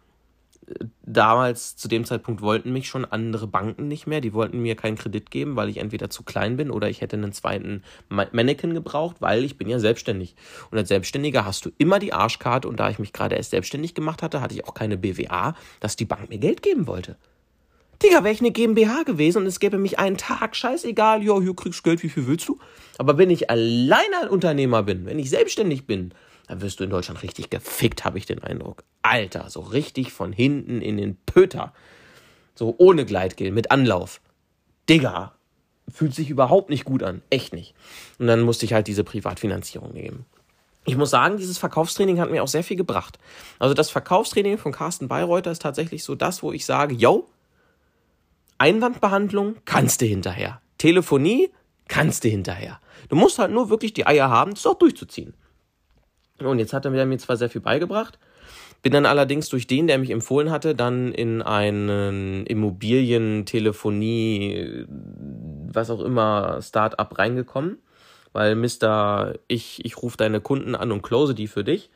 [1.03, 4.21] damals zu dem Zeitpunkt wollten mich schon andere Banken nicht mehr.
[4.21, 7.17] Die wollten mir keinen Kredit geben, weil ich entweder zu klein bin oder ich hätte
[7.17, 10.35] einen zweiten Mannequin gebraucht, weil ich bin ja selbstständig.
[10.69, 13.93] Und als Selbstständiger hast du immer die Arschkarte und da ich mich gerade erst selbstständig
[13.95, 17.17] gemacht hatte, hatte ich auch keine BWA, dass die Bank mir Geld geben wollte.
[18.03, 21.55] Digga, wäre ich eine GmbH gewesen und es gäbe mich einen Tag, scheißegal, ja, hier
[21.55, 22.57] kriegst du Geld, wie viel willst du?
[22.97, 26.11] Aber wenn ich alleine ein Unternehmer bin, wenn ich selbstständig bin,
[26.51, 28.83] dann wirst du in Deutschland richtig gefickt, habe ich den Eindruck.
[29.03, 31.71] Alter, so richtig von hinten in den Pöter.
[32.55, 34.19] So ohne Gleitgel, mit Anlauf.
[34.89, 35.33] Digga,
[35.87, 37.21] fühlt sich überhaupt nicht gut an.
[37.29, 37.73] Echt nicht.
[38.19, 40.25] Und dann musste ich halt diese Privatfinanzierung nehmen.
[40.83, 43.17] Ich muss sagen, dieses Verkaufstraining hat mir auch sehr viel gebracht.
[43.57, 47.29] Also das Verkaufstraining von Carsten Bayreuther ist tatsächlich so das, wo ich sage, yo,
[48.57, 50.59] Einwandbehandlung kannst du hinterher.
[50.77, 51.49] Telefonie
[51.87, 52.81] kannst du hinterher.
[53.07, 55.33] Du musst halt nur wirklich die Eier haben, das auch durchzuziehen.
[56.39, 58.19] Und jetzt hat er mir zwar sehr viel beigebracht,
[58.81, 66.01] bin dann allerdings durch den, der mich empfohlen hatte, dann in einen Immobilientelefonie, was auch
[66.01, 67.77] immer, Start-up reingekommen,
[68.33, 69.35] weil Mr.
[69.47, 71.89] Ich, ich rufe deine Kunden an und close die für dich,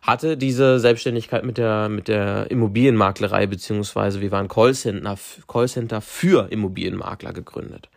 [0.00, 7.32] hatte diese Selbstständigkeit mit der, mit der Immobilienmaklerei, beziehungsweise wir waren Callcenter, Callcenter für Immobilienmakler
[7.32, 7.88] gegründet.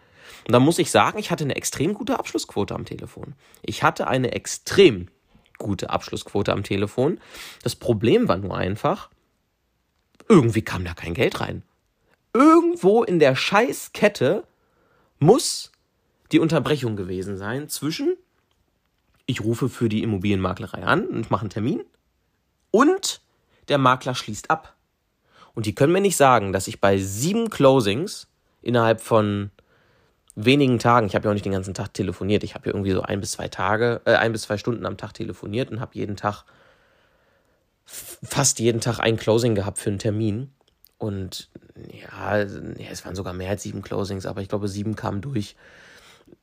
[0.46, 3.34] Und da muss ich sagen, ich hatte eine extrem gute Abschlussquote am Telefon.
[3.62, 5.10] Ich hatte eine extrem
[5.58, 7.20] gute Abschlussquote am Telefon.
[7.64, 9.10] Das Problem war nur einfach,
[10.28, 11.64] irgendwie kam da kein Geld rein.
[12.34, 14.44] Irgendwo in der Scheißkette
[15.20, 15.72] muss
[16.32, 18.18] die Unterbrechung gewesen sein zwischen
[19.28, 21.84] ich rufe für die Immobilienmaklerei an und mache einen Termin
[22.72, 23.22] und
[23.68, 24.76] der Makler schließt ab.
[25.54, 28.28] Und die können mir nicht sagen, dass ich bei sieben Closings
[28.62, 29.52] innerhalb von
[30.38, 32.92] wenigen Tagen, ich habe ja auch nicht den ganzen Tag telefoniert, ich habe ja irgendwie
[32.92, 35.96] so ein bis zwei Tage, äh, ein bis zwei Stunden am Tag telefoniert und habe
[35.96, 36.44] jeden Tag,
[37.86, 40.54] fast jeden Tag ein Closing gehabt für einen Termin.
[41.00, 41.50] Und
[41.92, 45.56] ja, es waren sogar mehr als sieben Closings, aber ich glaube, sieben kamen durch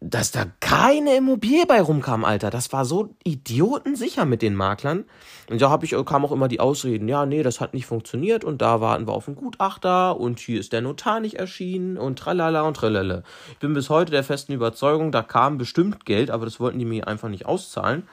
[0.01, 2.51] dass da keine Immobilie bei rumkam, Alter.
[2.51, 5.05] Das war so idiotensicher mit den Maklern.
[5.49, 8.61] Und da ich, kam auch immer die Ausreden, ja, nee, das hat nicht funktioniert und
[8.61, 12.63] da warten wir auf einen Gutachter und hier ist der Notar nicht erschienen und tralala
[12.63, 13.23] und tralala.
[13.53, 16.85] Ich bin bis heute der festen Überzeugung, da kam bestimmt Geld, aber das wollten die
[16.85, 18.07] mir einfach nicht auszahlen.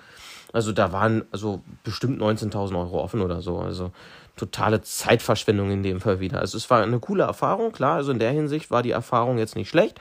[0.53, 3.59] Also da waren also bestimmt 19.000 Euro offen oder so.
[3.59, 3.91] Also
[4.35, 6.39] totale Zeitverschwendung in dem Fall wieder.
[6.39, 7.95] Also es war eine coole Erfahrung, klar.
[7.95, 9.99] Also in der Hinsicht war die Erfahrung jetzt nicht schlecht.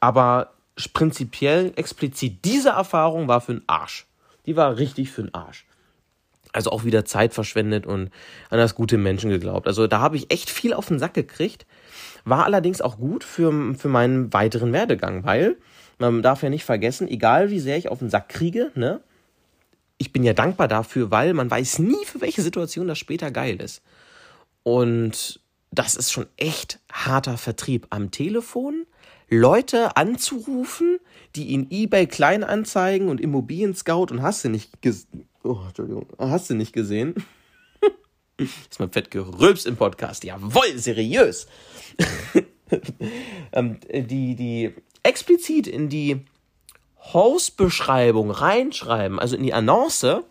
[0.00, 0.50] Aber
[0.92, 4.06] prinzipiell explizit diese Erfahrung war für den Arsch.
[4.46, 5.66] Die war richtig für den Arsch.
[6.52, 8.10] Also auch wieder Zeit verschwendet und
[8.50, 9.66] an das gute Menschen geglaubt.
[9.66, 11.66] Also da habe ich echt viel auf den Sack gekriegt.
[12.24, 15.56] War allerdings auch gut für, für meinen weiteren Werdegang, weil
[15.98, 19.00] man darf ja nicht vergessen, egal wie sehr ich auf den Sack kriege, ne,
[19.98, 23.60] ich bin ja dankbar dafür, weil man weiß nie, für welche Situation das später geil
[23.60, 23.82] ist.
[24.64, 28.84] Und das ist schon echt harter Vertrieb am Telefon,
[29.32, 30.98] Leute anzurufen,
[31.34, 35.26] die in eBay Kleinanzeigen und Immobilien Scout und hast du nicht gesehen.
[35.42, 37.14] Oh, Entschuldigung, hast du nicht gesehen?
[38.36, 40.22] ist mal fett gerülpst im Podcast.
[40.24, 41.46] Jawohl, seriös.
[43.52, 46.24] Ähm, die, die explizit in die
[47.12, 50.24] Hausbeschreibung reinschreiben, also in die Annonce,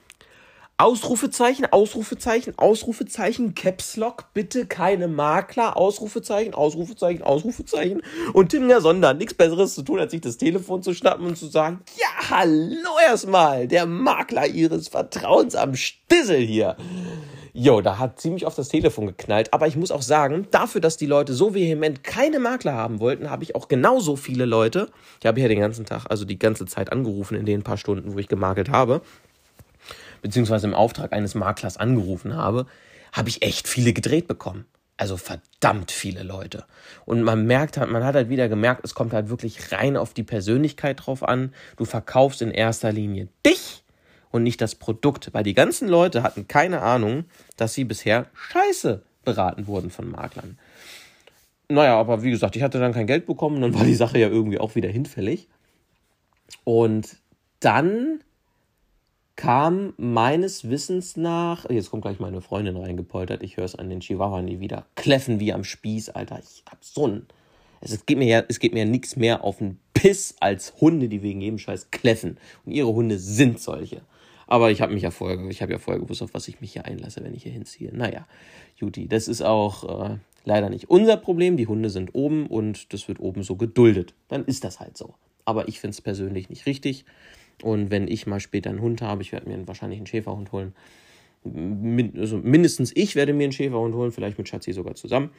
[0.82, 8.02] Ausrufezeichen, Ausrufezeichen, Ausrufezeichen, Caps Lock, bitte keine Makler, Ausrufezeichen, Ausrufezeichen, Ausrufezeichen.
[8.34, 11.38] Und Tim Gason hat nichts Besseres zu tun, als sich das Telefon zu schnappen und
[11.38, 16.76] zu sagen, ja, hallo erstmal, der Makler ihres Vertrauens am Stissel hier.
[17.54, 19.54] Jo, da hat ziemlich oft das Telefon geknallt.
[19.54, 23.30] Aber ich muss auch sagen, dafür, dass die Leute so vehement keine Makler haben wollten,
[23.30, 24.90] habe ich auch genauso viele Leute,
[25.20, 28.16] ich habe ja den ganzen Tag, also die ganze Zeit angerufen in den paar Stunden,
[28.16, 29.02] wo ich gemakelt habe,
[30.22, 32.66] beziehungsweise im Auftrag eines Maklers angerufen habe,
[33.12, 34.66] habe ich echt viele gedreht bekommen.
[34.98, 36.66] Also verdammt viele Leute.
[37.06, 40.14] Und man merkt halt, man hat halt wieder gemerkt, es kommt halt wirklich rein auf
[40.14, 41.54] die Persönlichkeit drauf an.
[41.78, 43.84] Du verkaufst in erster Linie dich
[44.30, 47.26] und nicht das Produkt, weil die ganzen Leute hatten keine Ahnung,
[47.58, 50.60] dass sie bisher scheiße beraten wurden von Maklern.
[51.68, 54.28] Naja, aber wie gesagt, ich hatte dann kein Geld bekommen, dann war die Sache ja
[54.28, 55.48] irgendwie auch wieder hinfällig.
[56.64, 57.18] Und
[57.60, 58.22] dann
[59.42, 64.00] kam meines Wissens nach, jetzt kommt gleich meine Freundin reingepoltert, ich höre es an den
[64.00, 66.38] Chihuahua nie wieder, kläffen wie am Spieß, Alter.
[66.38, 67.26] Ich hab so ein,
[67.80, 71.10] es geht mir ja, es geht mir ja nichts mehr auf den Piss als Hunde,
[71.10, 72.38] die wegen jedem Scheiß kläffen.
[72.68, 74.02] Und ihre Hunde sind solche.
[74.46, 76.74] Aber ich habe mich ja vorher, ich habe ja vorher gewusst, auf was ich mich
[76.74, 77.90] hier einlasse, wenn ich hier hinziehe.
[77.92, 78.28] Naja,
[78.76, 81.58] Juti, das ist auch äh, leider nicht unser Problem.
[81.58, 84.14] Die Hunde sind oben und das wird oben so geduldet.
[84.28, 85.16] Dann ist das halt so.
[85.46, 87.06] Aber ich finde es persönlich nicht richtig.
[87.62, 90.74] Und wenn ich mal später einen Hund habe, ich werde mir wahrscheinlich einen Schäferhund holen.
[91.44, 95.32] Min also mindestens ich werde mir einen Schäferhund holen, vielleicht mit Schatzi sogar zusammen.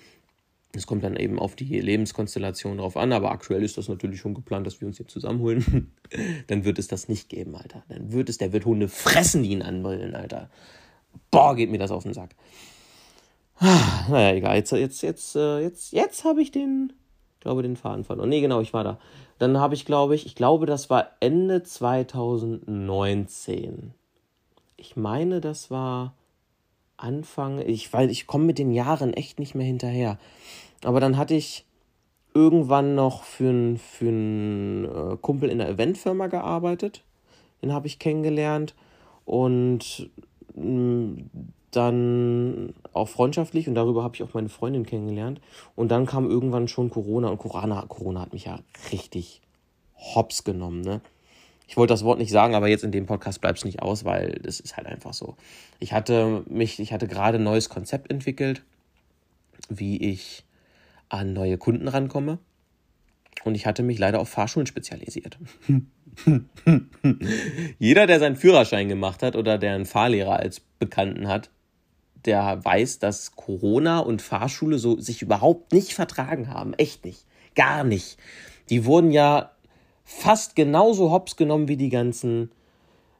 [0.74, 4.32] Es kommt dann eben auf die Lebenskonstellation drauf an, aber aktuell ist das natürlich schon
[4.32, 5.92] geplant, dass wir uns hier zusammenholen.
[6.46, 7.84] dann wird es das nicht geben, Alter.
[7.88, 10.50] Dann wird es, der wird Hunde fressen, die ihn anbrüllen, Alter.
[11.30, 12.34] Boah, geht mir das auf den Sack.
[13.58, 14.56] Ah, naja, egal.
[14.56, 16.94] Jetzt, jetzt, jetzt, äh, jetzt, jetzt habe ich den,
[17.40, 18.30] glaube den Faden verloren.
[18.30, 18.98] Nee, genau, ich war da.
[19.42, 23.92] Dann habe ich, glaube ich, ich glaube, das war Ende 2019.
[24.76, 26.14] Ich meine, das war
[26.96, 30.16] Anfang, ich weiß, ich komme mit den Jahren echt nicht mehr hinterher.
[30.84, 31.64] Aber dann hatte ich
[32.32, 37.02] irgendwann noch für einen für äh, Kumpel in der Eventfirma gearbeitet.
[37.62, 38.76] Den habe ich kennengelernt
[39.24, 40.08] und
[40.54, 41.14] mm,
[41.72, 45.40] dann auch freundschaftlich und darüber habe ich auch meine Freundin kennengelernt.
[45.74, 48.60] Und dann kam irgendwann schon Corona und Corona, Corona hat mich ja
[48.92, 49.40] richtig
[49.96, 51.00] hops genommen, ne?
[51.66, 54.04] Ich wollte das Wort nicht sagen, aber jetzt in dem Podcast bleibt es nicht aus,
[54.04, 55.36] weil das ist halt einfach so.
[55.78, 58.62] Ich hatte mich, ich hatte gerade ein neues Konzept entwickelt,
[59.70, 60.44] wie ich
[61.08, 62.38] an neue Kunden rankomme.
[63.44, 65.38] Und ich hatte mich leider auf Fahrschulen spezialisiert.
[67.78, 71.50] Jeder, der seinen Führerschein gemacht hat oder der einen Fahrlehrer als Bekannten hat,
[72.24, 76.74] der weiß, dass Corona und Fahrschule so sich überhaupt nicht vertragen haben.
[76.74, 77.26] Echt nicht.
[77.54, 78.18] Gar nicht.
[78.70, 79.52] Die wurden ja
[80.04, 82.50] fast genauso hops genommen wie die ganzen,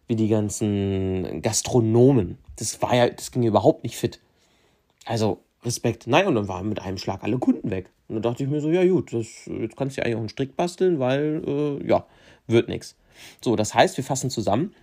[0.07, 2.39] wie die ganzen Gastronomen.
[2.57, 4.21] Das war ja, das ging überhaupt nicht fit.
[5.05, 6.07] Also Respekt.
[6.07, 7.91] Nein, und dann waren mit einem Schlag alle Kunden weg.
[8.09, 10.21] Und dann dachte ich mir so, ja gut, das, jetzt kannst du ja eigentlich auch
[10.21, 12.07] einen Strick basteln, weil, äh, ja,
[12.47, 12.97] wird nichts.
[13.41, 14.75] So, das heißt, wir fassen zusammen.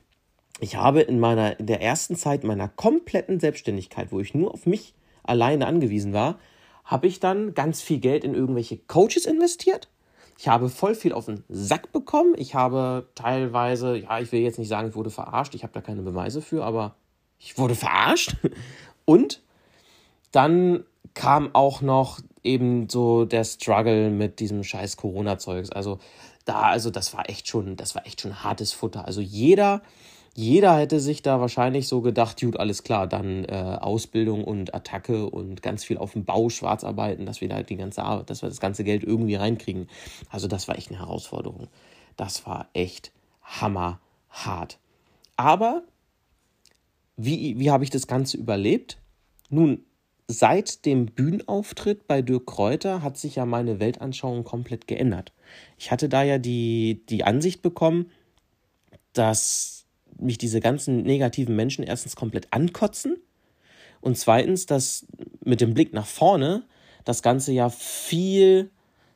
[0.59, 4.65] Ich habe in meiner, in der ersten Zeit meiner kompletten Selbstständigkeit, wo ich nur auf
[4.65, 4.93] mich
[5.23, 6.37] alleine angewiesen war,
[6.83, 9.89] habe ich dann ganz viel Geld in irgendwelche Coaches investiert.
[10.37, 12.33] Ich habe voll viel auf den Sack bekommen.
[12.37, 15.53] Ich habe teilweise, ja, ich will jetzt nicht sagen, ich wurde verarscht.
[15.53, 16.95] Ich habe da keine Beweise für, aber
[17.37, 18.35] ich wurde verarscht.
[19.05, 19.41] Und
[20.31, 25.71] dann kam auch noch eben so der Struggle mit diesem scheiß Corona-Zeugs.
[25.71, 25.99] Also
[26.45, 29.05] da, also das war echt schon, das war echt schon hartes Futter.
[29.05, 29.81] Also jeder,
[30.39, 35.29] jeder hätte sich da wahrscheinlich so gedacht, gut, alles klar, dann äh, Ausbildung und Attacke
[35.29, 38.41] und ganz viel auf dem Bau schwarz arbeiten, dass wir da die ganze Arbeit, dass
[38.41, 39.89] wir das ganze Geld irgendwie reinkriegen.
[40.29, 41.67] Also das war echt eine Herausforderung.
[42.15, 43.11] Das war echt
[43.43, 44.79] hammerhart.
[45.35, 45.83] Aber
[47.17, 48.97] wie, wie habe ich das Ganze überlebt?
[49.49, 49.83] Nun,
[50.29, 55.33] seit dem Bühnenauftritt bei Dirk Kräuter hat sich ja meine Weltanschauung komplett geändert.
[55.77, 58.09] Ich hatte da ja die, die Ansicht bekommen,
[59.11, 59.78] dass
[60.19, 63.17] mich diese ganzen negativen Menschen erstens komplett ankotzen
[64.01, 65.05] und zweitens, dass
[65.43, 66.63] mit dem Blick nach vorne
[67.05, 68.69] das Ganze ja viel,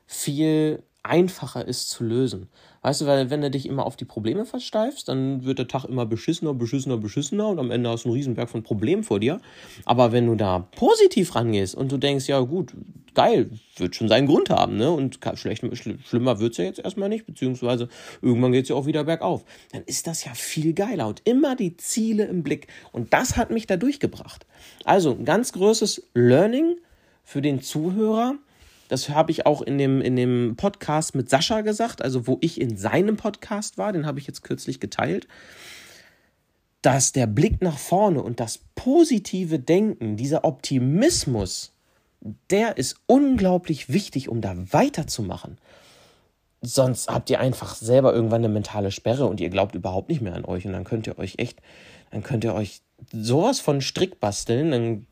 [0.06, 2.48] viel einfacher ist zu lösen.
[2.82, 5.84] Weißt du, weil wenn du dich immer auf die Probleme versteifst, dann wird der Tag
[5.84, 9.40] immer beschissener, beschissener, beschissener und am Ende hast du einen Riesenberg von Problemen vor dir.
[9.84, 12.74] Aber wenn du da positiv rangehst und du denkst, ja gut,
[13.14, 14.90] geil, wird schon seinen Grund haben, ne?
[14.90, 15.64] Und schlecht,
[16.06, 17.88] schlimmer wird es ja jetzt erstmal nicht, beziehungsweise
[18.22, 19.44] irgendwann geht es ja auch wieder bergauf.
[19.72, 22.68] Dann ist das ja viel geiler und immer die Ziele im Blick.
[22.92, 24.46] Und das hat mich da durchgebracht.
[24.84, 26.76] Also ein ganz großes Learning
[27.22, 28.36] für den Zuhörer
[28.88, 32.60] das habe ich auch in dem, in dem Podcast mit Sascha gesagt, also wo ich
[32.60, 35.26] in seinem Podcast war, den habe ich jetzt kürzlich geteilt,
[36.82, 41.73] dass der Blick nach vorne und das positive Denken, dieser Optimismus,
[42.50, 45.58] der ist unglaublich wichtig, um da weiterzumachen.
[46.62, 50.34] Sonst habt ihr einfach selber irgendwann eine mentale Sperre und ihr glaubt überhaupt nicht mehr
[50.34, 51.60] an euch und dann könnt ihr euch echt,
[52.10, 52.80] dann könnt ihr euch
[53.12, 55.06] sowas von Strick basteln, dann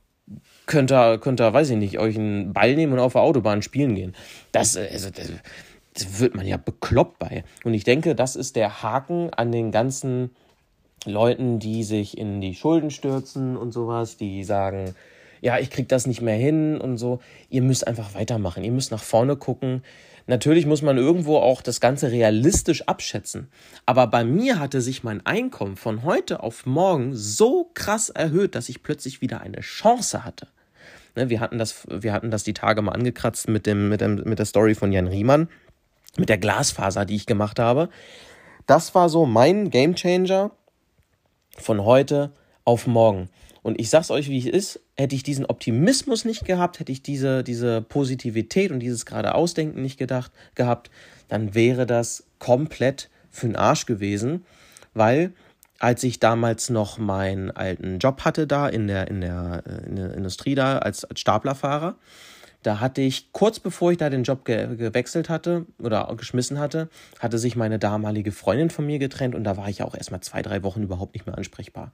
[0.66, 3.60] könnt ihr, könnt ihr, weiß ich nicht, euch einen Ball nehmen und auf der Autobahn
[3.60, 4.14] spielen gehen.
[4.52, 5.30] Das, also, das,
[5.92, 7.44] das wird man ja bekloppt bei.
[7.64, 10.30] Und ich denke, das ist der Haken an den ganzen
[11.04, 14.94] Leuten, die sich in die Schulden stürzen und sowas, die sagen,
[15.42, 17.18] ja, ich krieg das nicht mehr hin und so.
[17.50, 18.62] Ihr müsst einfach weitermachen.
[18.62, 19.82] Ihr müsst nach vorne gucken.
[20.28, 23.48] Natürlich muss man irgendwo auch das Ganze realistisch abschätzen.
[23.84, 28.68] Aber bei mir hatte sich mein Einkommen von heute auf morgen so krass erhöht, dass
[28.68, 30.46] ich plötzlich wieder eine Chance hatte.
[31.16, 34.22] Ne, wir, hatten das, wir hatten das die Tage mal angekratzt mit, dem, mit, dem,
[34.24, 35.48] mit der Story von Jan Riemann,
[36.16, 37.88] mit der Glasfaser, die ich gemacht habe.
[38.66, 40.52] Das war so mein Gamechanger
[41.58, 42.30] von heute
[42.64, 43.28] auf morgen.
[43.62, 47.02] Und ich sag's euch, wie es ist, hätte ich diesen Optimismus nicht gehabt, hätte ich
[47.02, 50.90] diese, diese Positivität und dieses geradeausdenken nicht gedacht, gehabt,
[51.28, 54.44] dann wäre das komplett für den Arsch gewesen,
[54.94, 55.32] weil
[55.78, 59.96] als ich damals noch meinen alten Job hatte da in der, in der, äh, in
[59.96, 61.96] der Industrie da als, als Staplerfahrer,
[62.62, 66.88] da hatte ich kurz bevor ich da den Job ge gewechselt hatte oder geschmissen hatte,
[67.18, 70.42] hatte sich meine damalige Freundin von mir getrennt und da war ich auch erstmal zwei,
[70.42, 71.92] drei Wochen überhaupt nicht mehr ansprechbar.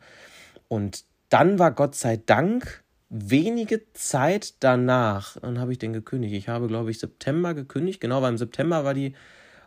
[0.69, 6.35] Und dann war Gott sei Dank wenige Zeit danach, dann habe ich den gekündigt.
[6.35, 8.01] Ich habe, glaube ich, September gekündigt.
[8.01, 9.15] Genau, weil im September war die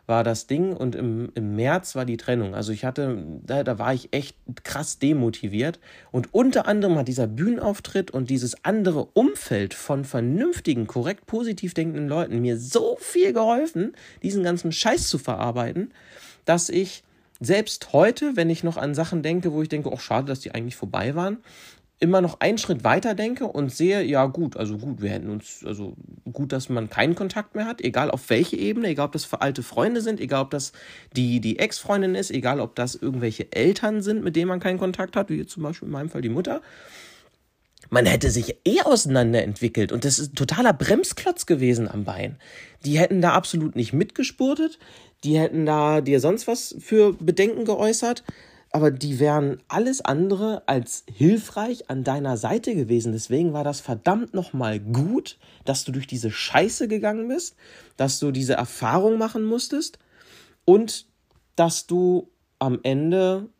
[0.06, 2.54] war das Ding und im, im März war die Trennung.
[2.54, 5.78] Also ich hatte, da, da war ich echt krass demotiviert.
[6.10, 12.08] Und unter anderem hat dieser Bühnenauftritt und dieses andere Umfeld von vernünftigen, korrekt positiv denkenden
[12.08, 15.92] Leuten mir so viel geholfen, diesen ganzen Scheiß zu verarbeiten,
[16.44, 17.04] dass ich
[17.44, 20.54] selbst heute, wenn ich noch an Sachen denke, wo ich denke, oh schade, dass die
[20.54, 21.38] eigentlich vorbei waren,
[22.02, 25.64] immer noch einen Schritt weiter denke und sehe, ja gut, also gut, wir hätten uns,
[25.64, 25.94] also
[26.32, 29.62] gut, dass man keinen Kontakt mehr hat, egal auf welche Ebene, egal ob das alte
[29.62, 30.72] Freunde sind, egal ob das
[31.14, 35.14] die, die Ex-Freundin ist, egal ob das irgendwelche Eltern sind, mit denen man keinen Kontakt
[35.14, 36.60] hat, wie jetzt zum Beispiel in meinem Fall die Mutter.
[37.88, 42.36] Man hätte sich eh auseinanderentwickelt und das ist ein totaler Bremsklotz gewesen am Bein.
[42.84, 44.80] Die hätten da absolut nicht mitgespurtet,
[45.24, 48.24] die hätten da dir sonst was für Bedenken geäußert,
[48.70, 53.12] aber die wären alles andere als hilfreich an deiner Seite gewesen.
[53.12, 57.54] Deswegen war das verdammt nochmal gut, dass du durch diese Scheiße gegangen bist,
[57.96, 59.98] dass du diese Erfahrung machen musstest
[60.64, 61.06] und
[61.54, 63.50] dass du am Ende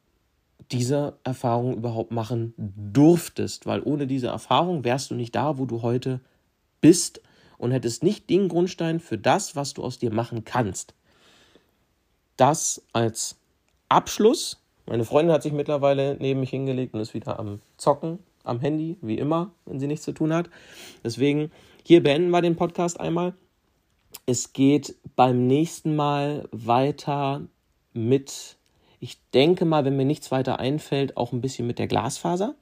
[0.71, 5.83] diese Erfahrung überhaupt machen durftest, weil ohne diese Erfahrung wärst du nicht da, wo du
[5.83, 6.21] heute
[6.81, 7.21] bist
[7.59, 10.95] und hättest nicht den Grundstein für das, was du aus dir machen kannst.
[12.37, 13.37] Das als
[13.89, 14.63] Abschluss.
[14.87, 18.97] Meine Freundin hat sich mittlerweile neben mich hingelegt und ist wieder am Zocken, am Handy,
[19.01, 20.51] wie immer, wenn sie nichts zu tun hat.
[21.05, 21.53] Deswegen,
[21.85, 23.35] hier beenden wir den Podcast einmal.
[24.27, 27.43] Es geht beim nächsten Mal weiter
[27.93, 28.57] mit,
[29.01, 32.55] ich denke mal, wenn mir nichts weiter einfällt, auch ein bisschen mit der Glasfaser.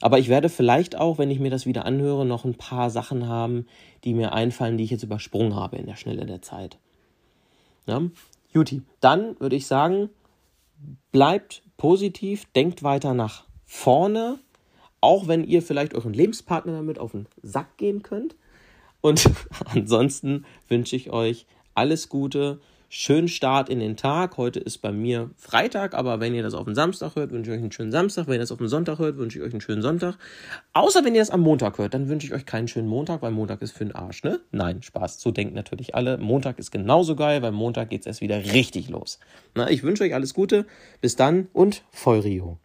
[0.00, 3.28] Aber ich werde vielleicht auch, wenn ich mir das wieder anhöre, noch ein paar Sachen
[3.28, 3.66] haben,
[4.04, 6.78] die mir einfallen, die ich jetzt übersprungen habe in der Schnelle der Zeit.
[7.86, 8.02] Ja?
[8.52, 10.10] Juti, dann würde ich sagen,
[11.12, 14.38] bleibt positiv, denkt weiter nach vorne,
[15.00, 18.36] auch wenn ihr vielleicht euren Lebenspartner damit auf den Sack gehen könnt.
[19.00, 19.30] Und
[19.66, 22.60] ansonsten wünsche ich euch alles Gute,
[22.92, 24.36] schönen Start in den Tag.
[24.36, 27.56] Heute ist bei mir Freitag, aber wenn ihr das auf den Samstag hört, wünsche ich
[27.56, 28.26] euch einen schönen Samstag.
[28.26, 30.18] Wenn ihr das auf den Sonntag hört, wünsche ich euch einen schönen Sonntag.
[30.72, 33.30] Außer wenn ihr das am Montag hört, dann wünsche ich euch keinen schönen Montag, weil
[33.30, 34.40] Montag ist für den Arsch, ne?
[34.50, 35.20] Nein, Spaß.
[35.20, 36.18] So denken natürlich alle.
[36.18, 39.20] Montag ist genauso geil, weil Montag geht es erst wieder richtig los.
[39.54, 40.66] Na, ich wünsche euch alles Gute.
[41.00, 42.58] Bis dann und voll Rio.